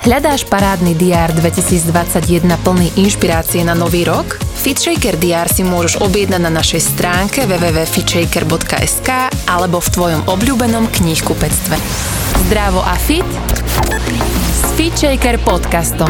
[0.00, 4.40] Hľadáš parádny DR 2021 plný inšpirácie na nový rok?
[4.40, 11.76] Fitshaker DR si môžeš objednať na našej stránke www.fitshaker.sk alebo v tvojom obľúbenom knihkupectve.
[12.48, 13.28] Zdravo a fit
[14.56, 16.08] s Fitshaker podcastom.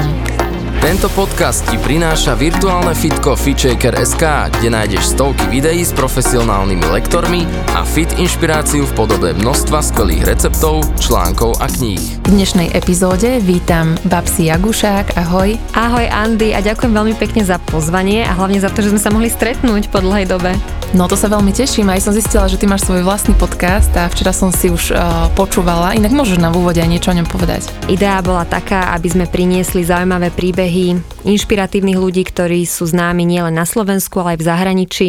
[0.78, 7.42] Tento podcast ti prináša virtuálne fitko FitShaker.sk, kde nájdeš stovky videí s profesionálnymi lektormi
[7.74, 12.19] a fit inšpiráciu v podobe množstva skvelých receptov, článkov a kníh.
[12.30, 15.58] V dnešnej epizóde vítam Babsi Jagušák, ahoj.
[15.74, 19.10] Ahoj Andy a ďakujem veľmi pekne za pozvanie a hlavne za to, že sme sa
[19.10, 20.54] mohli stretnúť po dlhej dobe.
[20.94, 24.06] No to sa veľmi teším, aj som zistila, že ty máš svoj vlastný podcast a
[24.10, 27.66] včera som si už uh, počúvala, inak môžeš na úvode aj niečo o ňom povedať.
[27.90, 33.66] Idea bola taká, aby sme priniesli zaujímavé príbehy inšpiratívnych ľudí, ktorí sú známi nielen na
[33.66, 35.08] Slovensku, ale aj v zahraničí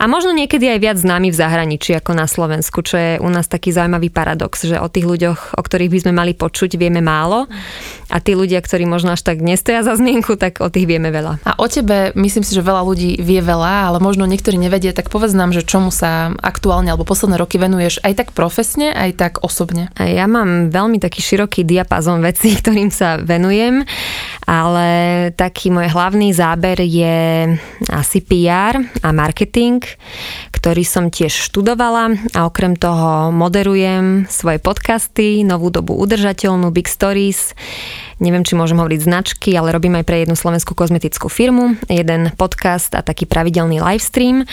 [0.00, 3.44] a možno niekedy aj viac známi v zahraničí ako na Slovensku, čo je u nás
[3.44, 7.46] taký zaujímavý paradox, že o tých ľuďoch, o ktorých by sme mali počuť, vieme málo
[8.10, 11.38] a tí ľudia, ktorí možno až tak nestoja za zmienku, tak o tých vieme veľa.
[11.46, 15.08] A o tebe myslím si, že veľa ľudí vie veľa, ale možno niektorí nevedia, tak
[15.08, 19.32] povedz nám, že čomu sa aktuálne alebo posledné roky venuješ aj tak profesne, aj tak
[19.46, 19.94] osobne.
[19.94, 23.86] Ja mám veľmi taký široký diapazon vecí, ktorým sa venujem,
[24.50, 24.88] ale
[25.38, 27.46] taký môj hlavný záber je
[27.94, 28.74] asi PR
[29.06, 29.78] a marketing,
[30.50, 35.94] ktorý som tiež študovala a okrem toho moderujem svoje podcasty, novú dobu
[36.40, 37.52] udržateľnú, Big Stories,
[38.20, 42.92] neviem, či môžem hovoriť značky, ale robím aj pre jednu slovenskú kozmetickú firmu, jeden podcast
[42.92, 44.44] a taký pravidelný livestream.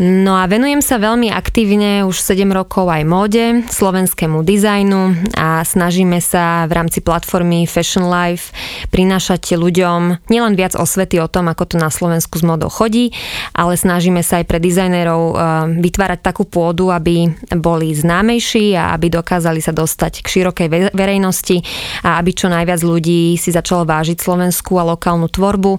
[0.00, 6.18] No a venujem sa veľmi aktívne už 7 rokov aj móde, slovenskému dizajnu a snažíme
[6.18, 8.50] sa v rámci platformy Fashion Life
[8.88, 13.12] prinášať ľuďom nielen viac osvety o tom, ako to na Slovensku s módou chodí,
[13.52, 15.36] ale snažíme sa aj pre dizajnerov eh,
[15.78, 21.60] vytvárať takú pôdu, aby boli známejší a aby dokázali sa dostať k širokej verejnosti
[22.00, 25.72] a aby čo najviac ľudí ľudí si začalo vážiť slovenskú a lokálnu tvorbu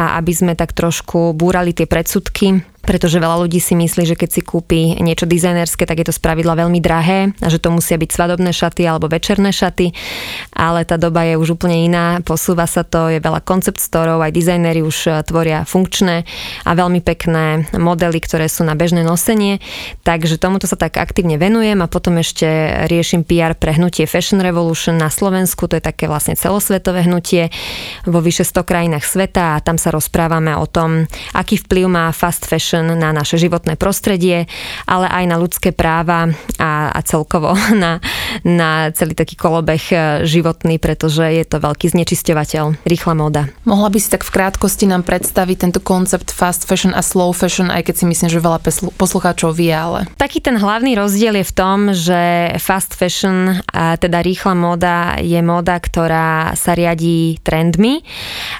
[0.00, 4.30] a aby sme tak trošku búrali tie predsudky pretože veľa ľudí si myslí, že keď
[4.30, 8.10] si kúpi niečo dizajnerské, tak je to spravidla veľmi drahé a že to musia byť
[8.12, 9.90] svadobné šaty alebo večerné šaty,
[10.52, 14.36] ale tá doba je už úplne iná, posúva sa to, je veľa koncept storov, aj
[14.36, 16.28] dizajnéri už e, tvoria funkčné
[16.68, 19.64] a veľmi pekné modely, ktoré sú na bežné nosenie,
[20.04, 22.46] takže tomuto sa tak aktívne venujem a potom ešte
[22.86, 27.48] riešim PR pre hnutie Fashion Revolution na Slovensku, to je také vlastne celosvetové hnutie
[28.04, 32.44] vo vyše 100 krajinách sveta a tam sa rozprávame o tom, aký vplyv má fast
[32.44, 34.50] fashion fashion na naše životné prostredie,
[34.90, 38.02] ale aj na ľudské práva a, a celkovo na,
[38.42, 39.96] na celý taký kolobeh e,
[40.26, 43.46] životný, pretože je to veľký znečisťovateľ, rýchla móda.
[43.62, 47.70] Mohla by si tak v krátkosti nám predstaviť tento koncept fast fashion a slow fashion,
[47.70, 48.58] aj keď si myslím, že veľa
[48.98, 50.10] poslucháčov vie, ale...
[50.18, 55.38] Taký ten hlavný rozdiel je v tom, že fast fashion, a teda rýchla móda, je
[55.44, 58.02] móda, ktorá sa riadí trendmi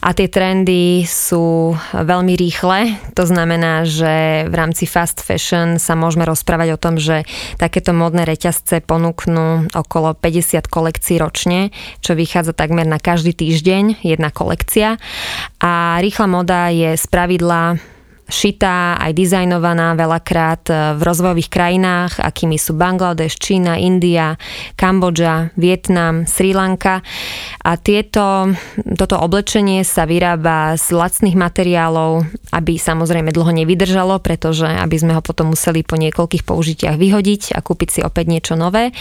[0.04, 3.00] a tie trendy sú veľmi rýchle.
[3.16, 7.24] To znamená, že že v rámci fast fashion sa môžeme rozprávať o tom, že
[7.56, 11.72] takéto modné reťazce ponúknú okolo 50 kolekcií ročne,
[12.04, 15.00] čo vychádza takmer na každý týždeň jedna kolekcia.
[15.64, 17.93] A rýchla moda je spravidla
[18.24, 24.40] šitá, aj dizajnovaná veľakrát e, v rozvojových krajinách, akými sú Bangladeš, Čína, India,
[24.80, 27.04] Kambodža, Vietnam, Sri Lanka.
[27.60, 28.52] A tieto,
[28.96, 35.22] toto oblečenie sa vyrába z lacných materiálov, aby samozrejme dlho nevydržalo, pretože aby sme ho
[35.24, 38.96] potom museli po niekoľkých použitiach vyhodiť a kúpiť si opäť niečo nové.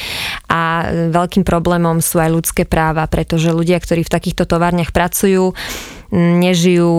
[0.51, 5.55] A veľkým problémom sú aj ľudské práva, pretože ľudia, ktorí v takýchto továrniach pracujú,
[6.13, 6.93] nežijú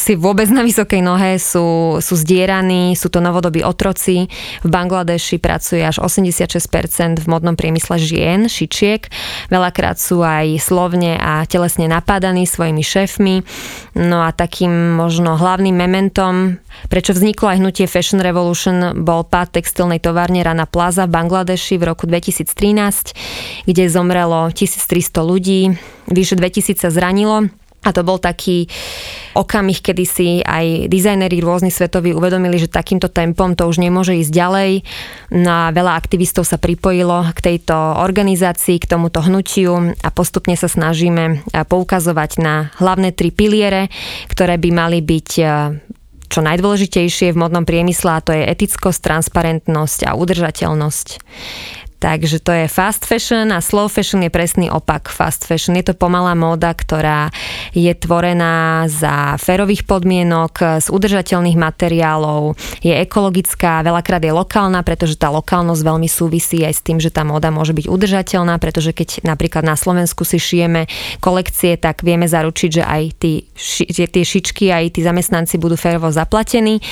[0.00, 4.32] si vôbec na vysokej nohe, sú, sú zdieraní, sú to novodobí otroci.
[4.64, 9.12] V Bangladeši pracuje až 86% v modnom priemysle žien, šičiek.
[9.52, 13.34] Veľakrát sú aj slovne a telesne napádaní svojimi šéfmi.
[14.00, 16.56] No a takým možno hlavným mementom,
[16.88, 21.84] prečo vzniklo aj hnutie Fashion Revolution, bol pád textilnej továrne Rana Plaza v Bangladeši v
[21.92, 25.76] roku 2013, kde zomrelo 1300 ľudí,
[26.08, 27.52] vyše 2000 sa zranilo.
[27.86, 28.66] A to bol taký
[29.38, 34.32] okamih, kedy si aj dizajneri rôzni svetoví uvedomili, že takýmto tempom to už nemôže ísť
[34.34, 34.70] ďalej.
[35.30, 40.66] No a veľa aktivistov sa pripojilo k tejto organizácii, k tomuto hnutiu a postupne sa
[40.66, 43.86] snažíme poukazovať na hlavné tri piliere,
[44.26, 45.28] ktoré by mali byť
[46.26, 51.22] čo najdôležitejšie v modnom priemysle a to je etickosť, transparentnosť a udržateľnosť.
[51.96, 55.72] Takže to je fast fashion a slow fashion je presný opak fast fashion.
[55.80, 57.32] Je to pomalá móda, ktorá
[57.72, 62.52] je tvorená za férových podmienok, z udržateľných materiálov,
[62.84, 67.24] je ekologická, veľakrát je lokálna, pretože tá lokálnosť veľmi súvisí aj s tým, že tá
[67.24, 70.84] móda môže byť udržateľná, pretože keď napríklad na Slovensku si šijeme
[71.24, 73.48] kolekcie, tak vieme zaručiť, že aj tí,
[73.96, 76.84] tie šičky, aj tí zamestnanci budú férovo zaplatení.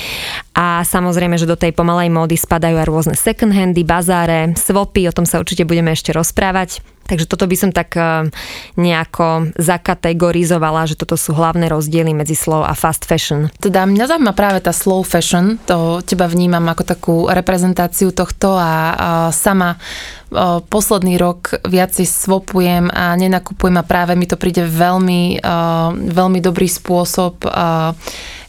[0.57, 5.11] A samozrejme, že do tej pomalej módy spadajú aj rôzne second handy, bazáre, swap Európy,
[5.11, 6.79] o tom sa určite budeme ešte rozprávať.
[7.05, 8.31] Takže toto by som tak eh,
[8.79, 13.51] nejako zakategorizovala, že toto sú hlavné rozdiely medzi slow a fast fashion.
[13.61, 19.29] Teda mňa zaujíma práve tá slow fashion, to teba vnímam ako takú reprezentáciu tohto a,
[19.35, 25.89] sama eh, posledný rok viacej svopujem a nenakupujem a práve mi to príde veľmi, eh,
[26.09, 27.43] veľmi dobrý spôsob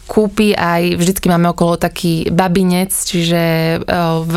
[0.06, 3.43] kúpi aj, vždycky máme okolo taký babinec, čiže
[3.76, 3.79] e,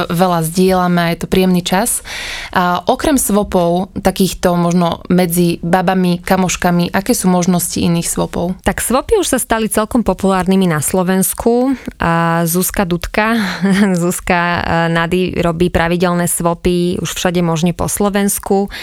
[0.10, 2.02] veľa zdieľame je to príjemný čas.
[2.50, 8.58] A okrem svopov, takýchto možno medzi babami, kamoškami, aké sú možnosti iných svopov?
[8.66, 11.78] Tak svopy už sa stali celkom populárnymi na Slovensku.
[12.02, 13.38] A Zuzka Dudka,
[14.02, 18.74] Zuzka e, Nady robí pravidelné svopy už všade možne po Slovensku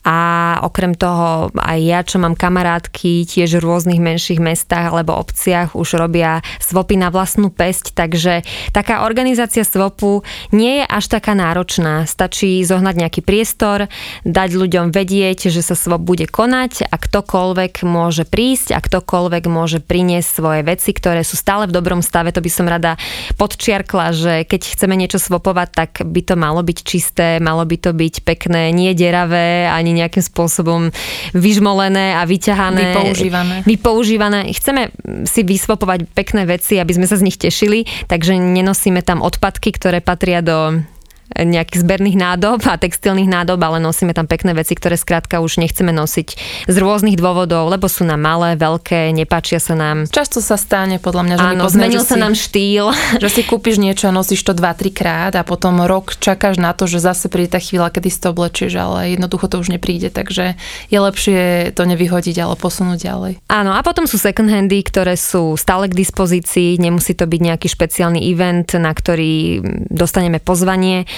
[0.00, 0.18] a
[0.64, 6.00] okrem toho aj ja, čo mám kamarátky tiež v rôznych menších mestách alebo obciach už
[6.00, 8.40] robia svopy na vlastnú pesť, takže
[8.72, 10.24] taká organizácia svopu
[10.56, 12.08] nie je až taká náročná.
[12.08, 13.92] Stačí zohnať nejaký priestor,
[14.24, 19.84] dať ľuďom vedieť, že sa svop bude konať a ktokoľvek môže prísť a ktokoľvek môže
[19.84, 22.32] priniesť svoje veci, ktoré sú stále v dobrom stave.
[22.32, 22.96] To by som rada
[23.36, 27.92] podčiarkla, že keď chceme niečo svopovať, tak by to malo byť čisté, malo by to
[27.92, 30.94] byť pekné, nie deravé, ani ani nejakým spôsobom
[31.34, 32.94] vyžmolené a vyťahané.
[32.94, 33.54] Vypoužívané.
[33.66, 34.38] Vypoužívané.
[34.54, 34.94] Chceme
[35.26, 39.98] si vysvopovať pekné veci, aby sme sa z nich tešili, takže nenosíme tam odpadky, ktoré
[39.98, 40.86] patria do
[41.36, 45.94] nejakých zberných nádob a textilných nádob, ale nosíme tam pekné veci, ktoré skrátka už nechceme
[45.94, 46.28] nosiť
[46.66, 50.10] z rôznych dôvodov, lebo sú nám malé, veľké, nepáčia sa nám.
[50.10, 52.86] Často sa stane podľa mňa, že Áno, poznajú, zmenil sa si, nám štýl.
[53.22, 56.88] Že si kúpiš niečo a nosíš to 2-3 krát a potom rok čakáš na to,
[56.88, 60.56] že zase príde tá chvíľa, kedy si to oblečieš, ale jednoducho to už nepríde, takže
[60.88, 63.32] je lepšie to nevyhodiť, ale posunúť ďalej.
[63.50, 67.68] Áno, a potom sú second handy, ktoré sú stále k dispozícii, nemusí to byť nejaký
[67.68, 69.60] špeciálny event, na ktorý
[69.92, 71.04] dostaneme pozvanie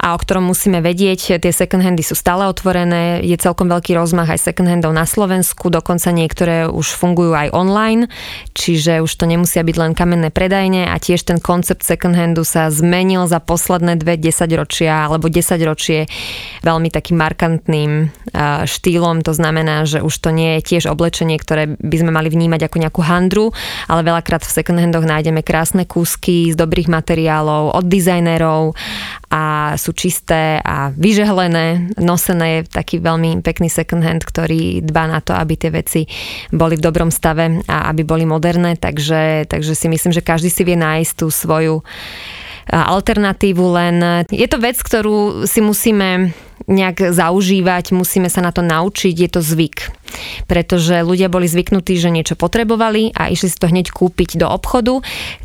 [0.00, 1.38] a o ktorom musíme vedieť.
[1.38, 5.70] Tie second handy sú stále otvorené, je celkom veľký rozmach aj second handov na Slovensku,
[5.70, 8.08] dokonca niektoré už fungujú aj online,
[8.54, 12.68] čiže už to nemusia byť len kamenné predajne a tiež ten koncept second handu sa
[12.68, 16.06] zmenil za posledné dve desaťročia alebo desaťročie
[16.64, 18.12] veľmi takým markantným
[18.64, 22.66] štýlom, to znamená, že už to nie je tiež oblečenie, ktoré by sme mali vnímať
[22.66, 23.46] ako nejakú handru,
[23.88, 28.76] ale veľakrát v second handoch nájdeme krásne kúsky z dobrých materiálov od dizajnerov
[29.30, 31.92] a sú čisté a vyžehlené.
[32.00, 36.08] Nosené je taký veľmi pekný second hand, ktorý dbá na to, aby tie veci
[36.48, 40.64] boli v dobrom stave a aby boli moderné, takže, takže si myslím, že každý si
[40.64, 41.84] vie nájsť tú svoju
[42.72, 44.24] alternatívu, len.
[44.32, 46.32] Je to vec, ktorú si musíme
[46.64, 49.92] nejak zaužívať, musíme sa na to naučiť, je to zvyk
[50.46, 55.00] pretože ľudia boli zvyknutí, že niečo potrebovali a išli si to hneď kúpiť do obchodu.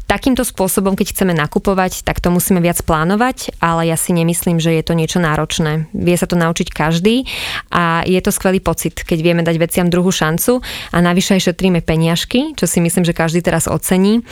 [0.10, 4.74] Takýmto spôsobom, keď chceme nakupovať, tak to musíme viac plánovať, ale ja si nemyslím, že
[4.74, 5.86] je to niečo náročné.
[5.94, 7.30] Vie sa to naučiť každý
[7.69, 11.86] a je to skvelý pocit, keď vieme dať veciam druhú šancu a navyše aj šetríme
[11.86, 14.25] peniažky, čo si myslím, že každý teraz ocení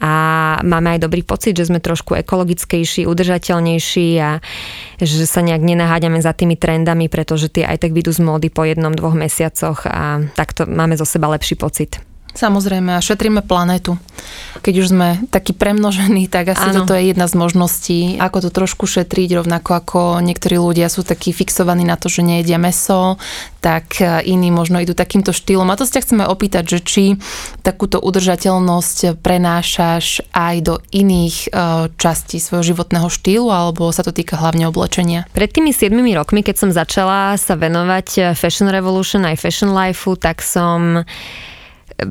[0.00, 0.12] a
[0.62, 4.38] máme aj dobrý pocit, že sme trošku ekologickejší, udržateľnejší a
[5.00, 8.64] že sa nejak nenaháďame za tými trendami, pretože tie aj tak vidú z módy po
[8.64, 12.05] jednom, dvoch mesiacoch a takto máme zo seba lepší pocit.
[12.36, 13.96] Samozrejme a šetríme planetu.
[14.60, 16.84] Keď už sme takí premnožení, tak asi ano.
[16.84, 21.32] toto je jedna z možností, ako to trošku šetriť, rovnako ako niektorí ľudia sú takí
[21.32, 23.16] fixovaní na to, že nejedia meso,
[23.64, 25.72] tak iní možno idú takýmto štýlom.
[25.72, 27.04] A to sa chceme opýtať, že či
[27.64, 34.36] takúto udržateľnosť prenášaš aj do iných e, častí svojho životného štýlu, alebo sa to týka
[34.36, 35.24] hlavne oblečenia?
[35.32, 40.44] Pred tými 7 rokmi, keď som začala sa venovať Fashion Revolution aj Fashion Lifeu, tak
[40.44, 41.02] som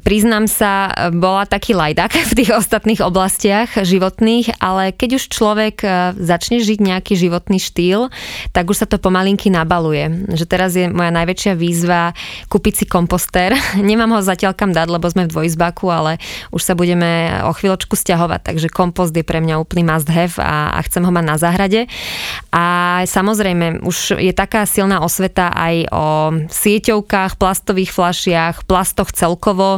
[0.01, 5.87] priznám sa, bola taký lajdak v tých ostatných oblastiach životných, ale keď už človek e,
[6.17, 8.09] začne žiť nejaký životný štýl,
[8.51, 10.29] tak už sa to pomalinky nabaluje.
[10.33, 12.17] Že teraz je moja najväčšia výzva
[12.49, 13.53] kúpiť si komposter.
[13.77, 16.17] Nemám ho zatiaľ kam dať, lebo sme v dvojizbaku, ale
[16.49, 20.73] už sa budeme o chvíľočku stiahovať, takže kompost je pre mňa úplný must have a,
[20.75, 21.81] a chcem ho mať na záhrade.
[22.49, 22.65] A
[23.05, 26.05] samozrejme, už je taká silná osveta aj o
[26.49, 29.74] sieťovkách, plastových flašiach, plastoch celkovo,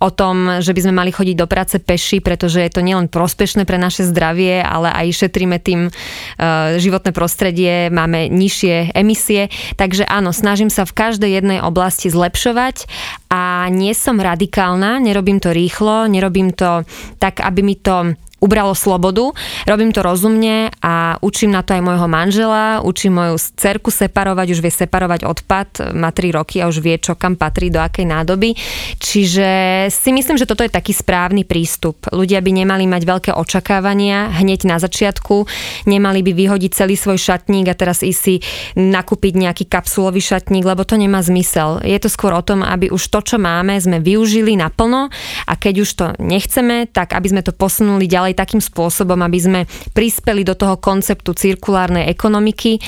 [0.00, 3.64] o tom, že by sme mali chodiť do práce peši, pretože je to nielen prospešné
[3.64, 9.48] pre naše zdravie, ale aj šetríme tým uh, životné prostredie, máme nižšie emisie.
[9.80, 12.86] Takže áno, snažím sa v každej jednej oblasti zlepšovať
[13.32, 16.84] a nie som radikálna, nerobím to rýchlo, nerobím to
[17.16, 19.32] tak, aby mi to ubralo slobodu.
[19.64, 24.60] Robím to rozumne a učím na to aj môjho manžela, učím moju cerku separovať, už
[24.60, 28.52] vie separovať odpad, má 3 roky a už vie, čo kam patrí, do akej nádoby.
[29.00, 29.48] Čiže
[29.92, 32.06] si myslím, že toto je taký správny prístup.
[32.12, 35.48] Ľudia by nemali mať veľké očakávania hneď na začiatku,
[35.88, 38.34] nemali by vyhodiť celý svoj šatník a teraz ísť si
[38.76, 41.80] nakúpiť nejaký kapsulový šatník, lebo to nemá zmysel.
[41.82, 45.08] Je to skôr o tom, aby už to, čo máme, sme využili naplno
[45.46, 49.38] a keď už to nechceme, tak aby sme to posunuli ďalej ďalej takým spôsobom, aby
[49.38, 49.60] sme
[49.94, 52.82] prispeli do toho konceptu cirkulárnej ekonomiky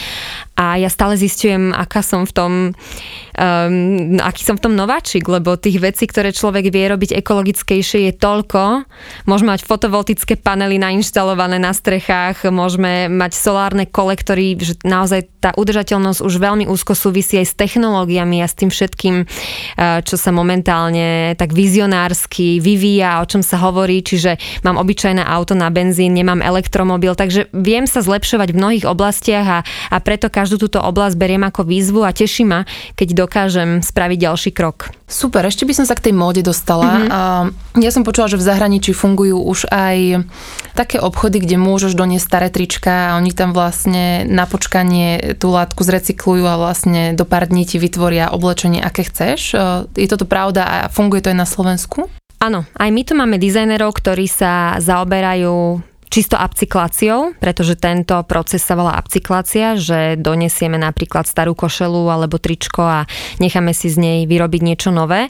[0.58, 5.54] a ja stále zistujem, aká som v tom, um, aký som v tom nováčik, lebo
[5.54, 8.82] tých vecí, ktoré človek vie robiť ekologickejšie je toľko.
[9.30, 16.26] Môžeme mať fotovoltické panely nainštalované na strechách, môžeme mať solárne kolektory, že naozaj tá udržateľnosť
[16.26, 21.38] už veľmi úzko súvisí aj s technológiami a s tým všetkým, uh, čo sa momentálne
[21.38, 27.12] tak vizionársky vyvíja, o čom sa hovorí, čiže mám obyčajné auto na benzín, nemám elektromobil,
[27.12, 29.60] takže viem sa zlepšovať v mnohých oblastiach a,
[29.92, 32.64] a preto každú túto oblasť beriem ako výzvu a teší ma,
[32.96, 34.90] keď dokážem spraviť ďalší krok.
[35.08, 37.08] Super, ešte by som sa k tej móde dostala.
[37.08, 37.80] Mm-hmm.
[37.80, 40.28] Ja som počula, že v zahraničí fungujú už aj
[40.76, 45.80] také obchody, kde môžeš doniesť staré trička a oni tam vlastne na počkanie tú látku
[45.80, 49.56] zrecyklujú a vlastne do pár dní ti vytvoria oblečenie, aké chceš.
[49.96, 52.12] Je toto pravda a funguje to aj na Slovensku?
[52.38, 58.78] Áno, aj my tu máme dizajnerov, ktorí sa zaoberajú čisto upcykláciou, pretože tento proces sa
[58.78, 63.00] volá upcyklácia, že donesieme napríklad starú košelu alebo tričko a
[63.42, 65.28] necháme si z nej vyrobiť niečo nové.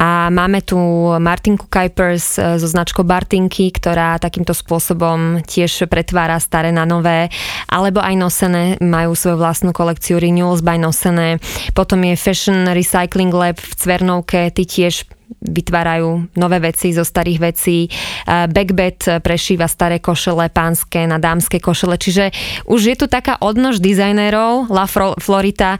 [0.00, 0.80] A máme tu
[1.20, 7.28] Martinku Kuipers e, so značkou Bartinky, ktorá takýmto spôsobom tiež pretvára staré na nové,
[7.68, 11.36] alebo aj nosené, majú svoju vlastnú kolekciu Renewals by nosené.
[11.76, 15.04] Potom je Fashion Recycling Lab v Cvernovke, ty tiež
[15.40, 17.86] vytvárajú nové veci zo starých vecí.
[18.26, 22.34] Backbed prešíva staré košele pánske na dámske košele, čiže
[22.66, 24.68] už je tu taká odnož dizajnérov.
[24.68, 25.78] La Florita,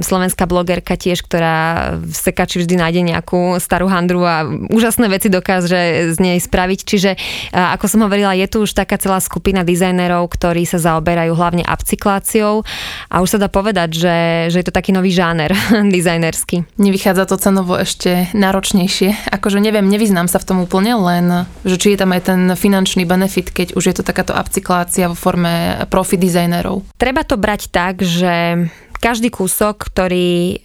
[0.00, 3.29] slovenská blogerka tiež, ktorá v sekači vždy nájde nejakú
[3.60, 6.80] starú handru a úžasné veci dokáže z nej spraviť.
[6.86, 7.10] Čiže
[7.52, 12.64] ako som hovorila, je tu už taká celá skupina dizajnérov, ktorí sa zaoberajú hlavne upcykláciou
[13.12, 14.16] a už sa dá povedať, že,
[14.54, 15.52] že je to taký nový žáner
[15.96, 16.80] dizajnerský.
[16.80, 19.32] Nevychádza to cenovo ešte náročne náročnejšie.
[19.32, 23.08] Akože neviem, nevyznám sa v tom úplne, len že či je tam aj ten finančný
[23.08, 26.86] benefit, keď už je to takáto upcyklácia vo forme profi dizajnerov.
[27.00, 28.68] Treba to brať tak, že
[29.00, 30.56] každý kúsok, ktorý e,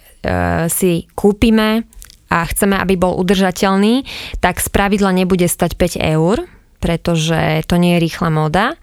[0.67, 1.87] si kúpime
[2.35, 4.03] a chceme, aby bol udržateľný,
[4.43, 6.43] tak z pravidla nebude stať 5 eur,
[6.83, 8.75] pretože to nie je rýchla móda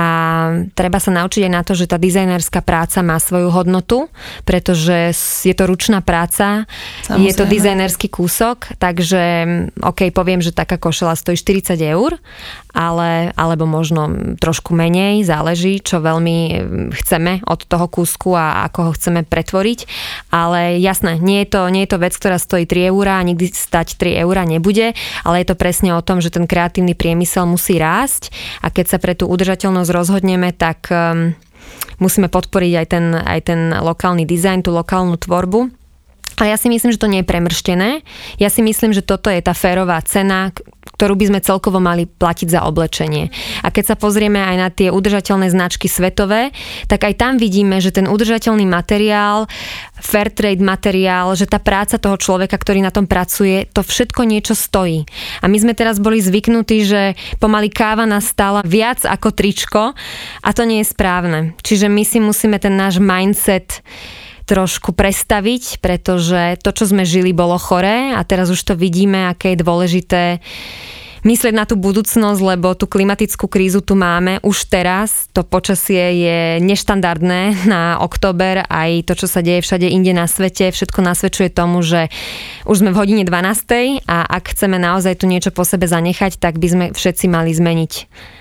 [0.00, 0.06] a
[0.72, 4.08] treba sa naučiť aj na to, že tá dizajnerská práca má svoju hodnotu,
[4.48, 5.12] pretože
[5.44, 6.64] je to ručná práca,
[7.04, 7.28] Samozrejme.
[7.28, 9.20] je to dizajnerský kúsok, takže
[9.76, 12.16] ok, poviem, že taká košela stojí 40 eur,
[12.72, 14.08] ale, alebo možno
[14.40, 16.38] trošku menej, záleží, čo veľmi
[16.96, 19.84] chceme od toho kúsku a ako ho chceme pretvoriť,
[20.32, 23.52] ale jasné, nie je to, nie je to vec, ktorá stojí 3 eur a nikdy
[23.52, 27.76] stať 3 eur nebude, ale je to presne o tom, že ten kreatívny priemysel musí
[27.76, 28.32] rásť
[28.64, 31.34] a keď sa pre tú udržateľnosť rozhodneme, tak um,
[32.02, 35.70] musíme podporiť aj ten, aj ten lokálny dizajn, tú lokálnu tvorbu.
[36.40, 38.00] A ja si myslím, že to nie je premrštené.
[38.40, 40.48] Ja si myslím, že toto je tá férová cena,
[41.00, 43.32] ktorú by sme celkovo mali platiť za oblečenie.
[43.64, 46.52] A keď sa pozrieme aj na tie udržateľné značky svetové,
[46.92, 49.48] tak aj tam vidíme, že ten udržateľný materiál,
[49.96, 54.52] fair trade materiál, že tá práca toho človeka, ktorý na tom pracuje, to všetko niečo
[54.52, 55.08] stojí.
[55.40, 59.96] A my sme teraz boli zvyknutí, že pomaly káva nás stála viac ako tričko
[60.44, 61.56] a to nie je správne.
[61.64, 63.80] Čiže my si musíme ten náš mindset
[64.48, 69.54] trošku prestaviť, pretože to, čo sme žili, bolo choré a teraz už to vidíme, aké
[69.54, 70.22] je dôležité
[71.24, 75.28] myslieť na tú budúcnosť, lebo tú klimatickú krízu tu máme už teraz.
[75.36, 80.72] To počasie je neštandardné na október, aj to, čo sa deje všade inde na svete.
[80.72, 82.08] Všetko nasvedčuje tomu, že
[82.64, 84.04] už sme v hodine 12.
[84.08, 87.92] a ak chceme naozaj tu niečo po sebe zanechať, tak by sme všetci mali zmeniť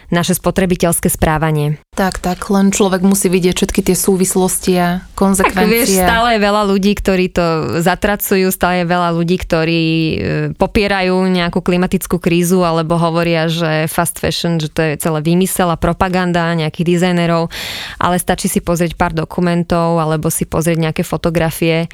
[0.09, 1.77] naše spotrebiteľské správanie.
[1.93, 5.57] Tak, tak, len človek musí vidieť všetky tie súvislosti a konzekvencie.
[5.57, 7.45] Tak, vieš, stále je veľa ľudí, ktorí to
[7.81, 10.15] zatracujú, stále je veľa ľudí, ktorí e,
[10.57, 15.77] popierajú nejakú klimatickú krízu alebo hovoria, že fast fashion, že to je celé vymysel a
[15.77, 17.51] propaganda nejakých dizajnerov,
[18.01, 21.91] ale stačí si pozrieť pár dokumentov alebo si pozrieť nejaké fotografie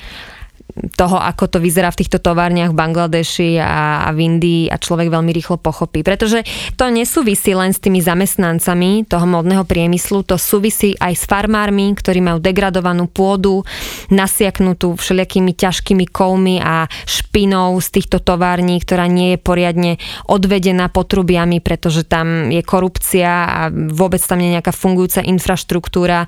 [0.76, 5.08] toho, ako to vyzerá v týchto továrniach v Bangladeši a, a v Indii a človek
[5.08, 6.04] veľmi rýchlo pochopí.
[6.04, 6.44] Pretože
[6.76, 12.20] to nesúvisí len s tými zamestnancami toho modného priemyslu, to súvisí aj s farmármi, ktorí
[12.20, 13.64] majú degradovanú pôdu,
[14.12, 19.92] nasiaknutú všelijakými ťažkými kovmi a špinou z týchto tovární, ktorá nie je poriadne
[20.28, 26.28] odvedená potrubiami, pretože tam je korupcia a vôbec tam nie je nejaká fungujúca infraštruktúra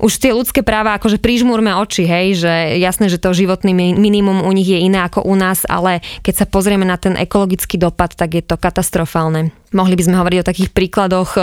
[0.00, 4.52] už tie ľudské práva, akože prižmúrme oči, hej, že jasné, že to životný minimum u
[4.52, 8.36] nich je iné ako u nás, ale keď sa pozrieme na ten ekologický dopad, tak
[8.36, 9.52] je to katastrofálne.
[9.74, 11.42] Mohli by sme hovoriť o takých príkladoch, e,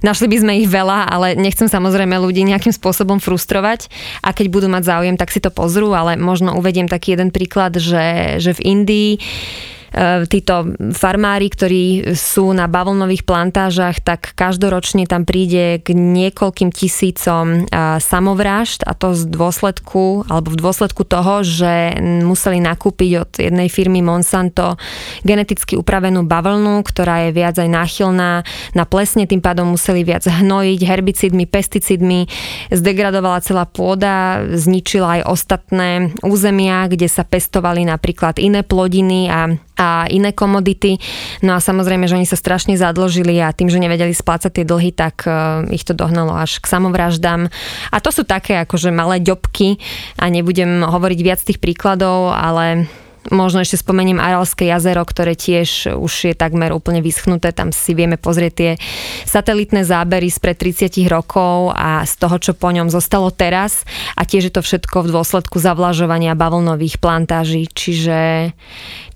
[0.00, 3.90] našli by sme ich veľa, ale nechcem samozrejme ľudí nejakým spôsobom frustrovať
[4.22, 7.76] a keď budú mať záujem, tak si to pozrú, ale možno uvediem taký jeden príklad,
[7.76, 9.10] že, že v Indii
[10.28, 17.58] títo farmári, ktorí sú na bavlnových plantážach, tak každoročne tam príde k niekoľkým tisícom e,
[18.02, 24.04] samovrážd a to z dôsledku, alebo v dôsledku toho, že museli nakúpiť od jednej firmy
[24.04, 24.76] Monsanto
[25.24, 28.30] geneticky upravenú bavlnu, ktorá je viac aj náchylná
[28.74, 32.28] na plesne, tým pádom museli viac hnojiť herbicidmi, pesticidmi,
[32.68, 35.88] zdegradovala celá pôda, zničila aj ostatné
[36.20, 40.96] územia, kde sa pestovali napríklad iné plodiny a a iné komodity.
[41.44, 44.90] No a samozrejme, že oni sa strašne zadložili a tým, že nevedeli splácať tie dlhy,
[44.96, 47.52] tak uh, ich to dohnalo až k samovraždám.
[47.92, 49.78] A to sú také akože malé ďobky
[50.16, 52.88] a nebudem hovoriť viac tých príkladov, ale
[53.34, 57.50] Možno ešte spomeniem Aralské jazero, ktoré tiež už je takmer úplne vyschnuté.
[57.50, 58.70] Tam si vieme pozrieť tie
[59.26, 63.82] satelitné zábery spred 30 rokov a z toho, čo po ňom zostalo teraz.
[64.14, 67.66] A tiež je to všetko v dôsledku zavlažovania bavlnových plantáží.
[67.66, 68.52] Čiže,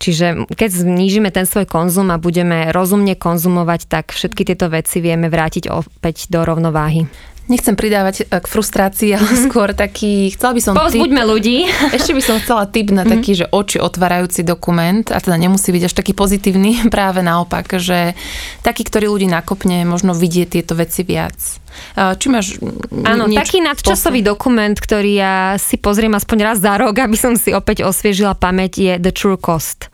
[0.02, 5.31] čiže keď znížime ten svoj konzum a budeme rozumne konzumovať, tak všetky tieto veci vieme
[5.31, 7.07] vrátiť opäť do rovnováhy.
[7.50, 9.45] Nechcem pridávať eh, k frustrácii, ale mm-hmm.
[9.50, 10.73] skôr taký, chcela by som...
[10.78, 11.59] Povzbuďme tip, ľudí.
[11.99, 13.11] Ešte by som chcela tip na mm-hmm.
[13.11, 18.14] taký, že oči otvárajúci dokument, a teda nemusí byť až taký pozitívny, práve naopak, že
[18.62, 21.59] taký, ktorý ľudí nakopne, možno vidie tieto veci viac.
[21.95, 22.59] Či máš
[23.07, 24.30] Áno, taký nadčasový posun?
[24.35, 28.73] dokument, ktorý ja si pozriem aspoň raz za rok, aby som si opäť osviežila pamäť,
[28.83, 29.87] je The True Cost.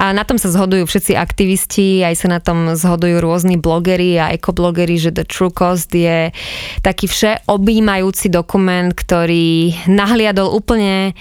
[0.00, 4.32] A na tom sa zhodujú všetci aktivisti, aj sa na tom zhodujú rôzni blogery a
[4.32, 6.32] ekoblogery, že The True Cost je
[6.80, 11.12] taký všeobjímajúci dokument, ktorý nahliadol úplne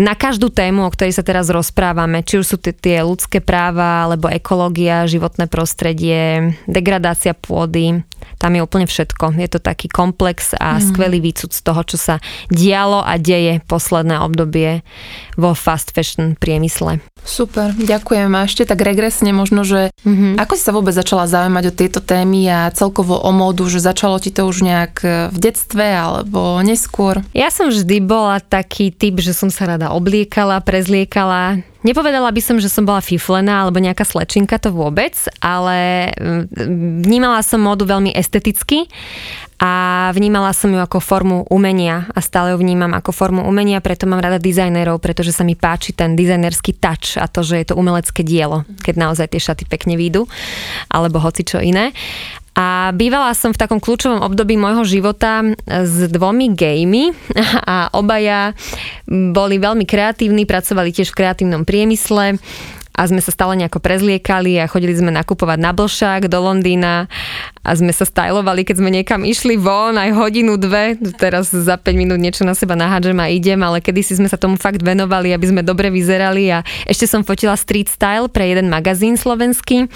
[0.00, 4.32] na každú tému, o ktorej sa teraz rozprávame, či už sú tie ľudské práva, alebo
[4.32, 8.00] ekológia, životné prostredie, degradácia pôdy,
[8.40, 9.36] tam je úplne všetko.
[9.36, 10.82] Je to taký komplex a mm.
[10.92, 12.16] skvelý výcud z toho, čo sa
[12.48, 14.80] dialo a deje posledné obdobie
[15.36, 17.04] vo fast fashion priemysle.
[17.20, 18.32] Super, ďakujem.
[18.32, 20.40] A ešte tak regresne možno, že mm-hmm.
[20.40, 24.16] ako si sa vôbec začala zaujímať o tieto témy a celkovo o módu, že začalo
[24.16, 27.20] ti to už nejak v detstve alebo neskôr?
[27.36, 31.60] Ja som vždy bola taký typ, že som sa rada obliekala, prezliekala.
[31.80, 36.52] Nepovedala by som, že som bola fiflená alebo nejaká slečinka, to vôbec, ale mm,
[37.08, 38.84] vnímala som módu veľmi esteticky
[39.60, 44.08] a vnímala som ju ako formu umenia a stále ju vnímam ako formu umenia, preto
[44.08, 47.76] mám rada dizajnerov, pretože sa mi páči ten dizajnerský touch a to, že je to
[47.76, 50.24] umelecké dielo, keď naozaj tie šaty pekne výjdu,
[50.88, 51.92] alebo hoci čo iné.
[52.58, 57.14] A bývala som v takom kľúčovom období môjho života s dvomi gejmi.
[57.70, 58.52] A obaja
[59.08, 62.36] boli veľmi kreatívni, pracovali tiež v kreatívnom priemysle
[63.00, 67.08] a sme sa stále nejako prezliekali a chodili sme nakupovať na Blšák do Londýna
[67.64, 71.96] a sme sa stylovali, keď sme niekam išli von aj hodinu, dve, teraz za 5
[71.96, 75.46] minút niečo na seba nahádžem a idem, ale kedysi sme sa tomu fakt venovali, aby
[75.48, 79.88] sme dobre vyzerali a ešte som fotila street style pre jeden magazín slovenský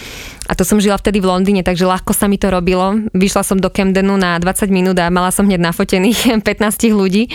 [0.55, 3.11] a to som žila vtedy v Londýne, takže ľahko sa mi to robilo.
[3.11, 7.27] Vyšla som do Camdenu na 20 minút a mala som hneď nafotených 15 ľudí.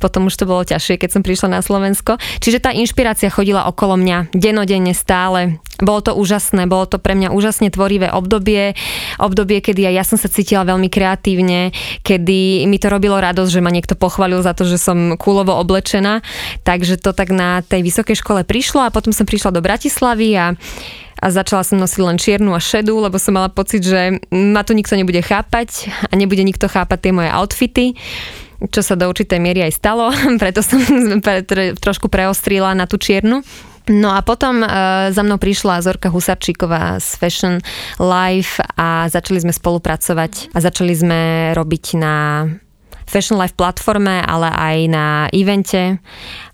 [0.00, 2.16] Potom už to bolo ťažšie, keď som prišla na Slovensko.
[2.40, 5.60] Čiže tá inšpirácia chodila okolo mňa denodenne stále.
[5.84, 8.72] Bolo to úžasné, bolo to pre mňa úžasne tvorivé obdobie,
[9.20, 13.60] obdobie, kedy aj ja som sa cítila veľmi kreatívne, kedy mi to robilo radosť, že
[13.60, 16.24] ma niekto pochválil za to, že som kúlovo oblečená.
[16.64, 20.56] Takže to tak na tej vysokej škole prišlo a potom som prišla do Bratislavy a
[21.18, 24.72] a začala som nosiť len čiernu a šedú, lebo som mala pocit, že ma tu
[24.72, 27.86] nikto nebude chápať a nebude nikto chápať tie moje outfity
[28.70, 30.78] čo sa do určitej miery aj stalo, preto som
[31.84, 33.42] trošku preostrila na tú čiernu.
[33.90, 37.58] No a potom uh, za mnou prišla Zorka Husarčíková z Fashion
[37.98, 41.20] Life a začali sme spolupracovať a začali sme
[41.50, 42.46] robiť na
[43.10, 45.98] Fashion Life platforme, ale aj na evente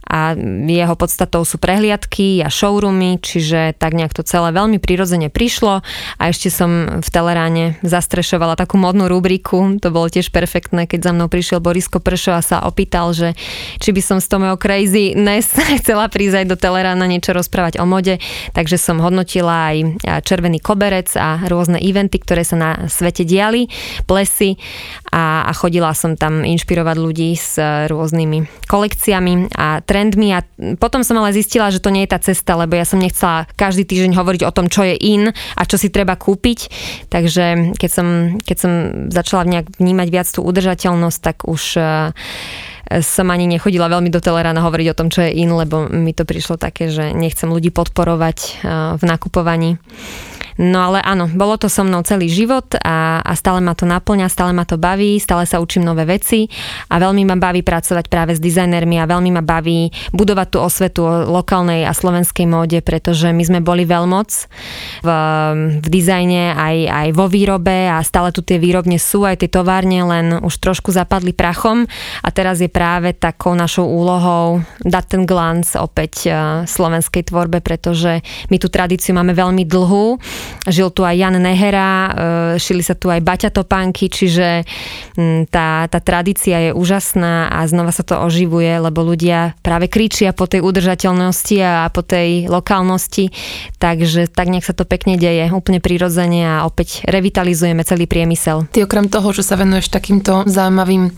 [0.08, 0.32] a
[0.64, 5.84] jeho podstatou sú prehliadky a showroomy, čiže tak nejak to celé veľmi prirodzene prišlo.
[6.16, 11.12] A ešte som v Teleráne zastrešovala takú modnú rubriku, to bolo tiež perfektné, keď za
[11.12, 13.36] mnou prišiel Borisko Pršo a sa opýtal, že
[13.78, 15.52] či by som s toho craziness
[15.84, 18.16] chcela prísť aj do Telerána niečo rozprávať o mode,
[18.56, 23.68] takže som hodnotila aj červený koberec a rôzne eventy, ktoré sa na svete diali,
[24.08, 24.56] plesy.
[25.12, 29.52] A, a chodila som tam inšpirovať ľudí s rôznymi kolekciami.
[29.56, 30.46] A trendmi a
[30.78, 33.82] potom som ale zistila, že to nie je tá cesta, lebo ja som nechcela každý
[33.82, 36.70] týždeň hovoriť o tom, čo je in a čo si treba kúpiť.
[37.10, 38.72] Takže keď som, keď som
[39.10, 42.14] začala nejak vnímať viac tú udržateľnosť, tak už uh,
[43.02, 46.22] som ani nechodila veľmi do Telerána hovoriť o tom, čo je in, lebo mi to
[46.22, 49.82] prišlo také, že nechcem ľudí podporovať uh, v nakupovaní.
[50.58, 54.26] No ale áno, bolo to so mnou celý život a, a stále ma to naplňa,
[54.26, 56.50] stále ma to baví, stále sa učím nové veci
[56.90, 61.00] a veľmi ma baví pracovať práve s dizajnermi a veľmi ma baví budovať tú osvetu
[61.06, 64.30] o lokálnej a slovenskej móde, pretože my sme boli veľmoc
[65.06, 65.08] v,
[65.78, 70.02] v dizajne aj, aj vo výrobe a stále tu tie výrobne sú, aj tie továrne,
[70.02, 71.86] len už trošku zapadli prachom
[72.26, 76.30] a teraz je práve takou našou úlohou dať ten glanc opäť e,
[76.66, 80.18] slovenskej tvorbe, pretože my tú tradíciu máme veľmi dlhú
[80.68, 82.10] Žil tu aj Jan Nehera, e,
[82.60, 84.66] šili sa tu aj Baťa Topánky, čiže
[85.50, 90.46] tá, tá tradícia je úžasná a znova sa to oživuje, lebo ľudia práve kričia po
[90.46, 93.32] tej udržateľnosti a po tej lokálnosti,
[93.80, 98.68] takže tak nejak sa to pekne deje, úplne prirodzene a opäť revitalizujeme celý priemysel.
[98.70, 101.10] Ty okrem toho, že sa venuješ takýmto zaujímavým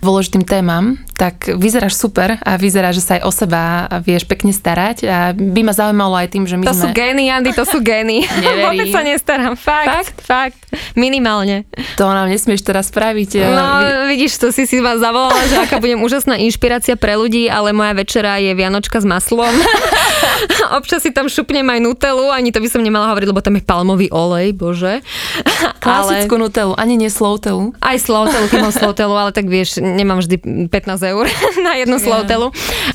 [0.00, 5.08] dôležitým témam, tak vyzeráš super a vyzerá, že sa aj o seba vieš pekne starať
[5.08, 6.84] a by ma zaujímalo aj tým, že my to sme...
[6.84, 8.28] sú gény, Andy, to sú gény.
[8.68, 10.60] Vôbec sa nestarám, fakt, fakt, fakt,
[10.92, 11.64] minimálne.
[11.96, 13.40] To nám nesmieš teraz spraviť.
[13.40, 13.88] Eh, no, Vy...
[14.12, 17.96] vidíš, to si si ma zavolala, že aká budem úžasná inšpirácia pre ľudí, ale moja
[17.96, 19.48] večera je Vianočka s maslom.
[20.78, 23.62] Občas si tam šupnem aj nutelu, ani to by som nemala hovoriť, lebo tam je
[23.64, 25.00] palmový olej, bože.
[25.84, 26.42] Klasickú ale...
[26.48, 27.74] nutelu, ani nie slowtelu.
[27.80, 31.24] Aj slowtelu, keď mám slowtelu, ale tak vieš, nemám vždy 15 eur
[31.66, 32.06] na jednu yeah.
[32.06, 32.46] slowtelu,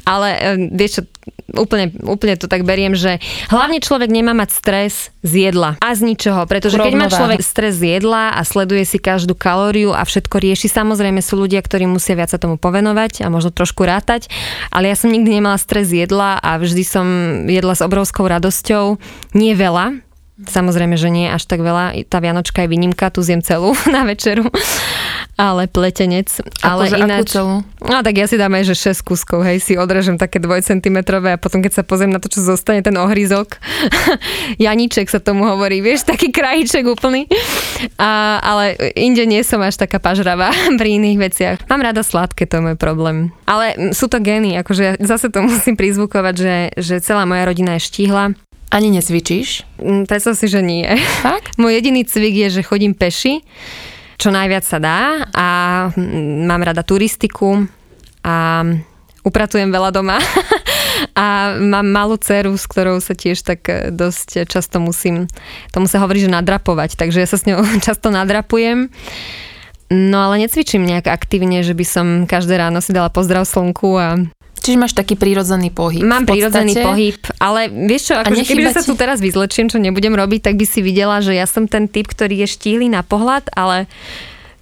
[0.06, 1.02] ale eh, vieš čo,
[1.56, 3.18] úplne, úplne to tak beriem, že
[3.50, 4.94] hlavne človek nemá mať stres
[5.26, 8.98] z jedla a z ničoho, pretože keď má človek stres z jedla a sleduje si
[9.02, 13.28] každú kalóriu a všetko rieši, samozrejme sú ľudia, ktorí musia viac sa tomu povenovať a
[13.28, 14.32] možno trošku rátať,
[14.70, 17.06] ale ja som nikdy nemala stres z jedla a vždy som
[17.50, 19.00] jedla s obrovskou radosťou,
[19.36, 20.09] nie veľa,
[20.48, 22.00] Samozrejme, že nie až tak veľa.
[22.08, 24.48] Tá Vianočka je výnimka, tu zjem celú na večeru.
[25.40, 26.28] Ale pletenec.
[26.60, 27.28] Ale akože ináč...
[27.32, 27.64] celú?
[27.80, 31.00] No tak ja si dám aj, že 6 kuskov, hej, si odrežem také 2 cm
[31.16, 33.56] a potom keď sa pozriem na to, čo zostane, ten ohryzok.
[34.64, 37.28] Janíček sa tomu hovorí, vieš, taký krajíček úplný.
[37.96, 41.58] A, ale inde nie som až taká pažravá pri iných veciach.
[41.72, 43.32] Mám rada sladké, to je môj problém.
[43.48, 47.88] Ale sú to gény, akože zase to musím prizvukovať, že, že celá moja rodina je
[47.88, 48.36] štíhla.
[48.70, 49.66] Ani necvičíš?
[49.82, 50.86] Mm, predstav si, že nie.
[51.26, 51.58] Fakt?
[51.62, 53.42] Môj jediný cvik je, že chodím peši,
[54.22, 55.48] čo najviac sa dá a
[55.90, 57.66] mm, mám rada turistiku
[58.22, 58.62] a
[59.26, 60.22] upratujem veľa doma
[61.18, 65.26] a mám malú dceru, s ktorou sa tiež tak e, dosť často musím,
[65.74, 68.94] tomu sa hovorí, že nadrapovať, takže ja sa s ňou často nadrapujem.
[69.90, 74.22] No ale necvičím nejak aktívne, že by som každé ráno si dala pozdrav slnku a
[74.60, 76.04] Čiže máš taký prírodzený pohyb.
[76.04, 80.52] Mám prírodzený pohyb, ale vieš čo, akože keby sa tu teraz vyzlečím, čo nebudem robiť,
[80.52, 83.88] tak by si videla, že ja som ten typ, ktorý je štíhly na pohľad, ale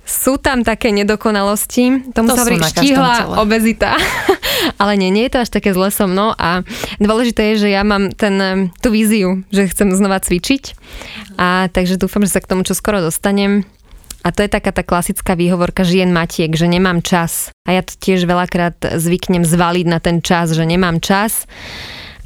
[0.08, 4.00] sú tam také nedokonalosti, tomu to sa hovorí štíhla obezita,
[4.82, 6.32] ale nie, nie je to až také zle so mnou.
[6.40, 6.64] A
[7.04, 10.64] dôležité je, že ja mám ten, tú víziu, že chcem znova cvičiť.
[11.36, 13.68] A takže dúfam, že sa k tomu čo skoro dostanem
[14.26, 17.54] a to je taká tá klasická výhovorka žien matiek, že nemám čas.
[17.68, 21.46] A ja to tiež veľakrát zvyknem zvaliť na ten čas, že nemám čas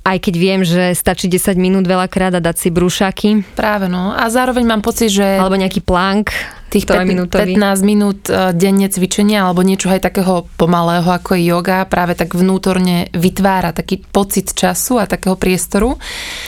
[0.01, 3.45] aj keď viem, že stačí 10 minút veľakrát a dať si brúšaky.
[3.53, 4.09] Práve no.
[4.17, 5.37] A zároveň mám pocit, že...
[5.37, 6.33] Alebo nejaký plank
[6.71, 12.15] tých 15 minút e, denne cvičenia alebo niečo aj takého pomalého ako je yoga práve
[12.15, 15.99] tak vnútorne vytvára taký pocit času a takého priestoru.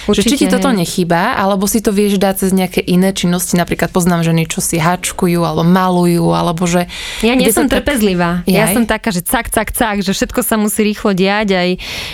[0.08, 0.80] Určite, že či ti toto hej.
[0.88, 4.80] nechýba, alebo si to vieš dať cez nejaké iné činnosti, napríklad poznám ženy, čo si
[4.80, 6.88] hačkujú alebo malujú, alebo že...
[7.20, 8.48] Ja nie som trpezlivá.
[8.48, 8.54] Tak...
[8.54, 11.70] Ja som taká, že cak, cak, cak, že všetko sa musí rýchlo diať, aj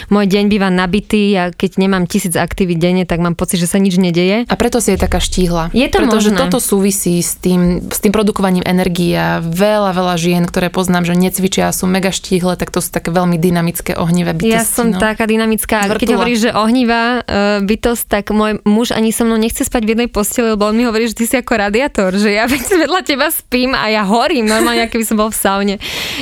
[0.10, 3.78] môj deň býva nabitý a keď nemám tisíc aktivít denne, tak mám pocit, že sa
[3.78, 4.50] nič nedeje.
[4.50, 5.70] A preto si je taká štíhla.
[5.76, 6.40] Je to Pretože možné.
[6.42, 11.20] toto súvisí s tým s tým produkovaním energie a veľa, veľa žien, ktoré poznám, že
[11.20, 14.56] necvičia sú mega štíhle, tak to sú také veľmi dynamické ohnivé bytosti.
[14.56, 15.04] Ja som no.
[15.04, 15.84] taká dynamická.
[15.84, 16.00] Zvrtula.
[16.00, 19.90] Keď hovoríš, že ohnivá uh, bytosť, tak môj muž ani so mnou nechce spať v
[20.00, 22.48] jednej posteli, lebo on mi hovorí, že ty si ako radiátor, že ja
[22.88, 25.76] vedľa teba spím a ja horím, normálne, keby som bol v saune.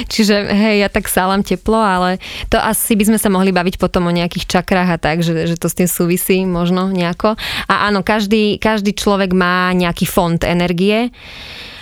[0.10, 2.18] Čiže hej, ja tak sálam teplo, ale
[2.50, 5.62] to asi by sme sa mohli baviť potom o nejakých čakrách a tak, že, že
[5.62, 7.38] to s tým súvisí možno nejako.
[7.70, 11.14] A áno, každý, každý človek má nejaký fond energie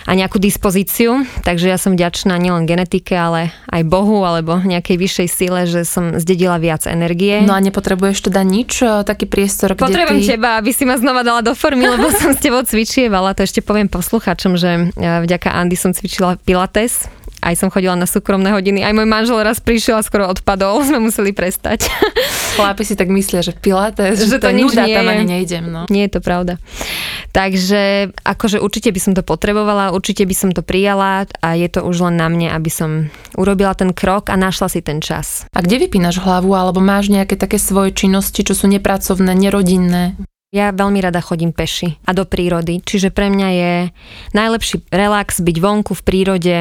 [0.06, 5.28] a nejakú dispozíciu, takže ja som vďačná nielen genetike, ale aj Bohu alebo nejakej vyššej
[5.28, 7.42] sile, že som zdedila viac energie.
[7.42, 10.38] No a nepotrebuješ teda nič, e, taký priestor, kde Potrebujem ty...
[10.38, 13.60] teba, aby si ma znova dala do formy, lebo som s tebou cvičievala, to ešte
[13.66, 17.10] poviem posluchačom, že e, vďaka Andy som cvičila Pilates,
[17.46, 18.82] aj som chodila na súkromné hodiny.
[18.82, 21.86] Aj môj manžel raz prišiel a skoro odpadol, sme museli prestať.
[22.58, 25.26] Chlapi si tak myslia, že pilates, že, že to, to nič nuda, nie tam ani
[25.30, 25.64] nejdem.
[25.70, 25.82] No.
[25.86, 26.58] Nie je to pravda.
[27.30, 31.86] Takže akože určite by som to potrebovala, určite by som to prijala a je to
[31.86, 35.44] už len na mne, aby som urobila ten krok a našla si ten čas.
[35.54, 40.16] A kde vypínaš hlavu, alebo máš nejaké také svoje činnosti, čo sú nepracovné, nerodinné?
[40.54, 43.72] Ja veľmi rada chodím peši a do prírody, čiže pre mňa je
[44.32, 46.56] najlepší relax byť vonku v prírode,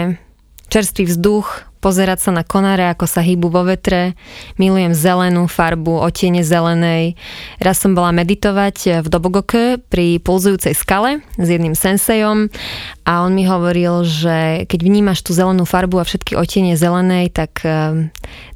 [0.67, 4.17] čerstvý vzduch, pozerať sa na konáre, ako sa hýbu vo vetre.
[4.57, 7.13] Milujem zelenú farbu, otiene zelenej.
[7.61, 12.49] Raz som bola meditovať v Dobogoke pri pulzujúcej skale s jedným sensejom
[13.05, 17.61] a on mi hovoril, že keď vnímaš tú zelenú farbu a všetky otiene zelenej, tak
[17.61, 18.09] eh,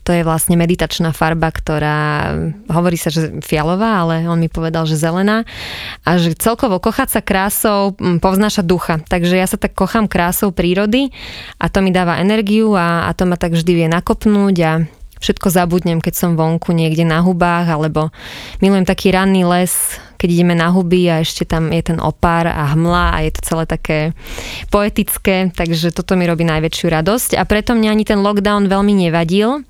[0.09, 2.33] to je vlastne meditačná farba, ktorá
[2.65, 5.45] hovorí sa, že fialová, ale on mi povedal, že zelená
[6.01, 9.05] a že celkovo kochať sa krásou hm, povznáša ducha.
[9.05, 11.13] Takže ja sa tak kochám krásou prírody
[11.61, 14.71] a to mi dáva energiu a, a to ma tak vždy vie nakopnúť a
[15.21, 18.09] všetko zabudnem, keď som vonku niekde na hubách, alebo
[18.65, 22.75] milujem taký ranný les, keď ideme na huby a ešte tam je ten opár a
[22.75, 23.99] hmla a je to celé také
[24.67, 29.63] poetické, takže toto mi robí najväčšiu radosť a preto mňa ani ten lockdown veľmi nevadil.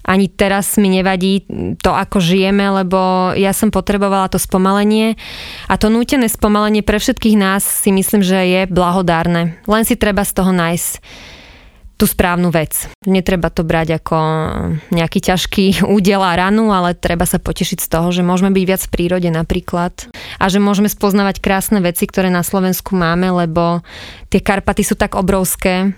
[0.00, 1.44] Ani teraz mi nevadí
[1.84, 5.20] to, ako žijeme, lebo ja som potrebovala to spomalenie
[5.68, 9.60] a to nútené spomalenie pre všetkých nás si myslím, že je blahodárne.
[9.68, 10.90] Len si treba z toho nájsť
[12.00, 12.88] tú správnu vec.
[13.04, 14.16] Netreba to brať ako
[14.88, 18.82] nejaký ťažký údel a ranu, ale treba sa potešiť z toho, že môžeme byť viac
[18.88, 20.08] v prírode napríklad
[20.40, 23.84] a že môžeme spoznávať krásne veci, ktoré na Slovensku máme, lebo
[24.32, 25.92] tie Karpaty sú tak obrovské,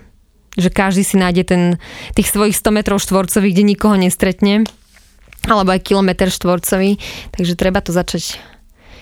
[0.59, 1.63] že každý si nájde ten,
[2.19, 4.67] tých svojich 100 metrov štvorcových, kde nikoho nestretne
[5.43, 7.03] alebo aj kilometr štvorcový,
[7.35, 8.39] takže treba to začať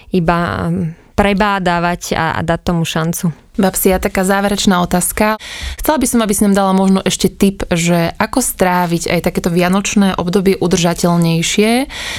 [0.09, 0.73] iba
[1.21, 3.29] prebádavať a, a dať tomu šancu.
[3.61, 5.37] Babsia, taká záverečná otázka.
[5.77, 9.53] Chcela by som, aby si nám dala možno ešte tip, že ako stráviť aj takéto
[9.53, 11.71] vianočné obdobie udržateľnejšie,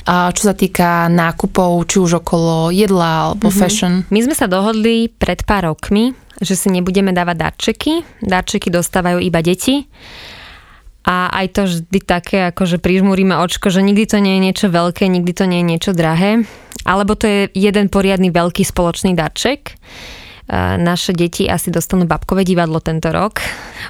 [0.05, 3.61] čo sa týka nákupov, či už okolo jedla alebo mm-hmm.
[3.65, 4.05] fashion.
[4.13, 8.05] My sme sa dohodli pred pár rokmi, že si nebudeme dávať darčeky.
[8.21, 9.89] Darčeky dostávajú iba deti.
[11.01, 14.67] A aj to vždy také, ako že prižmúrime očko, že nikdy to nie je niečo
[14.69, 16.45] veľké, nikdy to nie je niečo drahé.
[16.87, 19.77] Alebo to je jeden poriadny veľký spoločný darček.
[20.51, 23.39] Naše deti asi dostanú babkové divadlo tento rok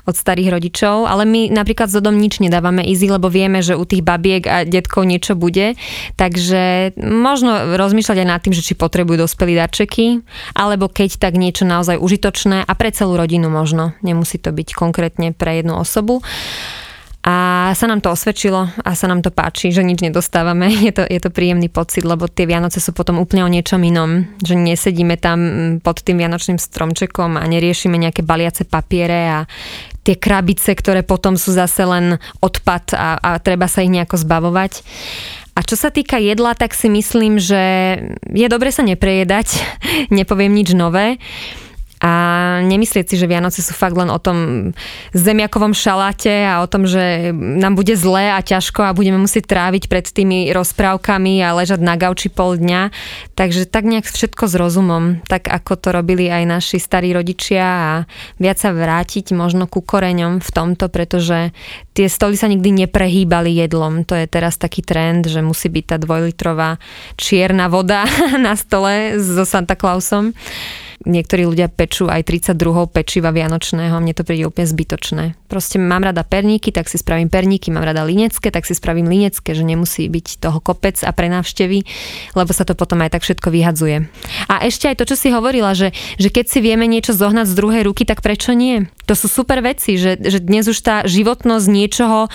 [0.05, 3.81] od starých rodičov, ale my napríklad z dom nič nedávame easy, lebo vieme, že u
[3.81, 5.73] tých babiek a detkov niečo bude,
[6.21, 10.21] takže možno rozmýšľať aj nad tým, že či potrebujú dospelí darčeky,
[10.53, 15.33] alebo keď tak niečo naozaj užitočné a pre celú rodinu možno, nemusí to byť konkrétne
[15.33, 16.21] pre jednu osobu.
[17.21, 20.73] A sa nám to osvedčilo a sa nám to páči, že nič nedostávame.
[20.85, 24.25] Je to, je to príjemný pocit, lebo tie Vianoce sú potom úplne o niečom inom.
[24.41, 25.39] Že nesedíme tam
[25.85, 29.39] pod tým Vianočným stromčekom a neriešime nejaké baliace papiere a
[30.01, 34.81] tie krabice, ktoré potom sú zase len odpad a, a treba sa ich nejako zbavovať.
[35.53, 37.61] A čo sa týka jedla, tak si myslím, že
[38.33, 39.61] je dobre sa neprejedať,
[40.17, 41.21] nepoviem nič nové
[42.01, 42.11] a
[42.65, 44.71] nemyslieť si, že Vianoce sú fakt len o tom
[45.13, 49.85] zemiakovom šaláte a o tom, že nám bude zlé a ťažko a budeme musieť tráviť
[49.85, 52.89] pred tými rozprávkami a ležať na gauči pol dňa.
[53.37, 57.91] Takže tak nejak všetko s rozumom, tak ako to robili aj naši starí rodičia a
[58.41, 61.53] viac sa vrátiť možno ku koreňom v tomto, pretože
[61.93, 64.09] tie stoly sa nikdy neprehýbali jedlom.
[64.09, 66.81] To je teraz taký trend, že musí byť tá dvojlitrová
[67.13, 68.09] čierna voda
[68.41, 70.33] na stole so Santa Clausom
[71.05, 75.23] niektorí ľudia pečú aj 32 pečiva vianočného, mne to príde úplne zbytočné.
[75.49, 79.57] Proste mám rada perníky, tak si spravím perníky, mám rada linecké, tak si spravím linecké,
[79.57, 81.83] že nemusí byť toho kopec a pre návštevy,
[82.37, 84.07] lebo sa to potom aj tak všetko vyhadzuje.
[84.47, 87.57] A ešte aj to, čo si hovorila, že, že keď si vieme niečo zohnať z
[87.57, 88.87] druhej ruky, tak prečo nie?
[89.09, 92.29] To sú super veci, že, že dnes už tá životnosť niečoho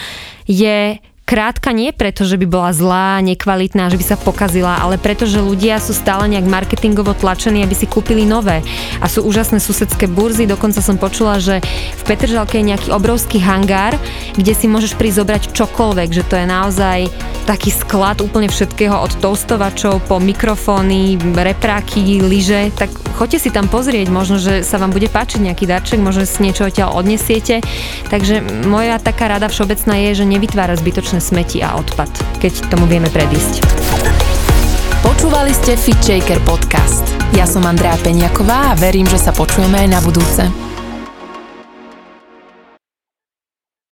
[0.44, 5.26] je krátka nie preto, že by bola zlá, nekvalitná, že by sa pokazila, ale preto,
[5.26, 8.62] že ľudia sú stále nejak marketingovo tlačení, aby si kúpili nové.
[9.02, 11.58] A sú úžasné susedské burzy, dokonca som počula, že
[11.98, 13.98] v Petržalke je nejaký obrovský hangár,
[14.38, 16.98] kde si môžeš prísť zobrať čokoľvek, že to je naozaj
[17.42, 24.10] taký sklad úplne všetkého od toustovačov po mikrofóny, repráky, lyže, tak choďte si tam pozrieť,
[24.14, 27.62] možno, že sa vám bude páčiť nejaký darček, možno si niečo odtiaľ odnesiete.
[28.10, 30.74] Takže moja taká rada všeobecná je, že nevytvára
[31.16, 33.64] zbytočné smeti a odpad, keď tomu vieme predísť.
[35.00, 37.04] Počúvali ste Fit Shaker podcast.
[37.32, 40.44] Ja som Andrea Peňaková a verím, že sa počujeme aj na budúce.